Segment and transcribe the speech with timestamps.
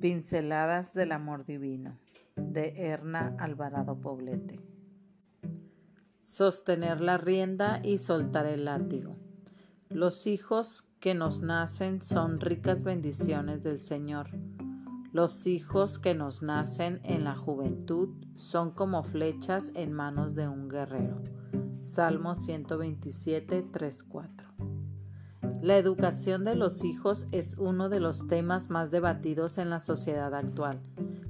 [0.00, 1.98] Pinceladas del Amor Divino
[2.34, 4.58] de Erna Alvarado Poblete.
[6.22, 9.16] Sostener la rienda y soltar el látigo.
[9.90, 14.30] Los hijos que nos nacen son ricas bendiciones del Señor.
[15.12, 20.68] Los hijos que nos nacen en la juventud son como flechas en manos de un
[20.68, 21.20] guerrero.
[21.80, 24.49] Salmo 127, 3, 4.
[25.62, 30.34] La educación de los hijos es uno de los temas más debatidos en la sociedad
[30.34, 30.80] actual.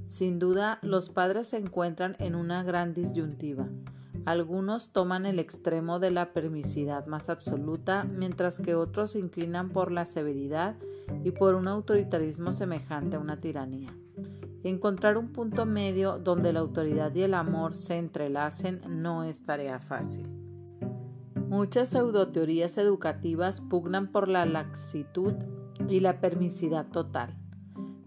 [0.05, 3.67] Sin duda, los padres se encuentran en una gran disyuntiva.
[4.23, 9.91] Algunos toman el extremo de la permisidad más absoluta, mientras que otros se inclinan por
[9.91, 10.77] la severidad
[11.25, 13.89] y por un autoritarismo semejante a una tiranía.
[14.63, 19.79] encontrar un punto medio donde la autoridad y el amor se entrelacen no es tarea
[19.79, 20.40] fácil.
[21.51, 25.33] Muchas pseudoteorías educativas pugnan por la laxitud
[25.89, 27.35] y la permisidad total,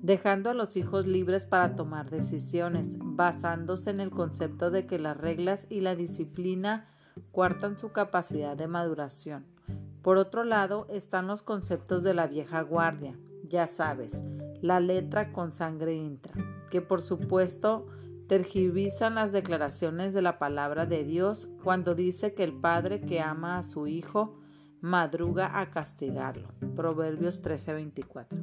[0.01, 5.19] dejando a los hijos libres para tomar decisiones, basándose en el concepto de que las
[5.19, 6.89] reglas y la disciplina
[7.33, 9.45] cuartan su capacidad de maduración.
[10.01, 14.23] Por otro lado están los conceptos de la vieja guardia, ya sabes,
[14.63, 16.33] la letra con sangre entra,
[16.71, 17.89] que por supuesto
[18.27, 23.59] tergiversan las declaraciones de la palabra de Dios cuando dice que el padre que ama
[23.59, 24.39] a su hijo
[24.81, 26.49] madruga a castigarlo.
[26.75, 28.39] Proverbios 13:24.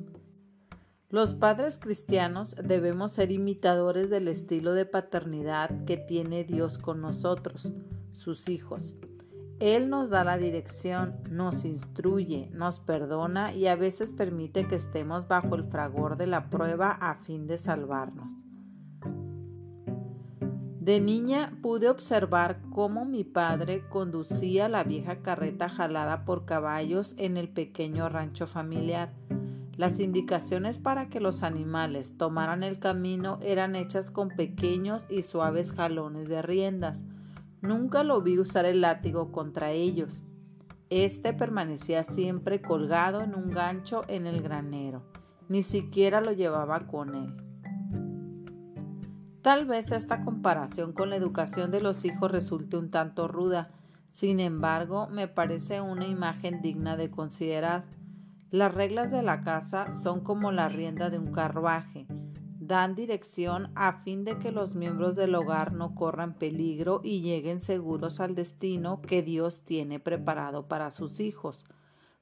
[1.09, 7.73] Los padres cristianos debemos ser imitadores del estilo de paternidad que tiene Dios con nosotros,
[8.13, 8.95] sus hijos.
[9.59, 15.27] Él nos da la dirección, nos instruye, nos perdona y a veces permite que estemos
[15.27, 18.33] bajo el fragor de la prueba a fin de salvarnos.
[20.81, 27.37] De niña pude observar cómo mi padre conducía la vieja carreta jalada por caballos en
[27.37, 29.13] el pequeño rancho familiar.
[29.77, 35.71] Las indicaciones para que los animales tomaran el camino eran hechas con pequeños y suaves
[35.71, 37.03] jalones de riendas.
[37.61, 40.23] Nunca lo vi usar el látigo contra ellos.
[40.89, 45.03] Este permanecía siempre colgado en un gancho en el granero.
[45.47, 47.50] Ni siquiera lo llevaba con él.
[49.41, 53.71] Tal vez esta comparación con la educación de los hijos resulte un tanto ruda,
[54.09, 57.85] sin embargo me parece una imagen digna de considerar.
[58.51, 62.05] Las reglas de la casa son como la rienda de un carruaje,
[62.59, 67.59] dan dirección a fin de que los miembros del hogar no corran peligro y lleguen
[67.59, 71.65] seguros al destino que Dios tiene preparado para sus hijos.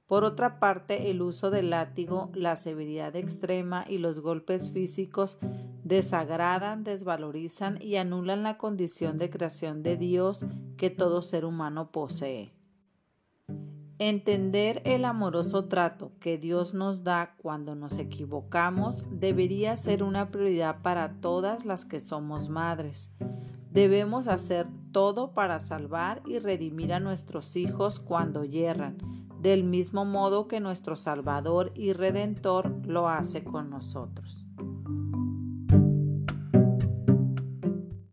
[0.10, 5.38] Por otra parte, el uso del látigo, la severidad extrema y los golpes físicos
[5.84, 10.44] desagradan, desvalorizan y anulan la condición de creación de Dios
[10.78, 12.52] que todo ser humano posee.
[14.00, 20.82] Entender el amoroso trato que Dios nos da cuando nos equivocamos debería ser una prioridad
[20.82, 23.12] para todas las que somos madres.
[23.72, 28.98] Debemos hacer todo para salvar y redimir a nuestros hijos cuando yerran,
[29.42, 34.49] del mismo modo que nuestro Salvador y Redentor lo hace con nosotros.